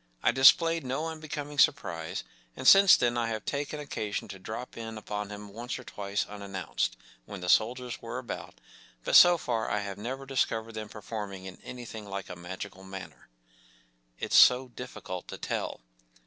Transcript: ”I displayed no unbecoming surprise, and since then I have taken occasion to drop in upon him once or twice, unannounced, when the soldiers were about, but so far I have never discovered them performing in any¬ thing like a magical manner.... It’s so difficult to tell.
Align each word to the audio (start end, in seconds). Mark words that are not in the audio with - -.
”I 0.22 0.32
displayed 0.32 0.84
no 0.84 1.06
unbecoming 1.06 1.58
surprise, 1.58 2.24
and 2.54 2.68
since 2.68 2.94
then 2.94 3.16
I 3.16 3.28
have 3.28 3.46
taken 3.46 3.80
occasion 3.80 4.28
to 4.28 4.38
drop 4.38 4.76
in 4.76 4.98
upon 4.98 5.30
him 5.30 5.50
once 5.54 5.78
or 5.78 5.84
twice, 5.84 6.26
unannounced, 6.26 6.98
when 7.24 7.40
the 7.40 7.48
soldiers 7.48 8.02
were 8.02 8.18
about, 8.18 8.56
but 9.02 9.16
so 9.16 9.38
far 9.38 9.70
I 9.70 9.78
have 9.80 9.96
never 9.96 10.26
discovered 10.26 10.72
them 10.72 10.90
performing 10.90 11.46
in 11.46 11.56
any¬ 11.56 11.88
thing 11.88 12.04
like 12.06 12.28
a 12.28 12.36
magical 12.36 12.84
manner.... 12.84 13.30
It’s 14.20 14.36
so 14.36 14.68
difficult 14.68 15.26
to 15.28 15.38
tell. 15.38 15.80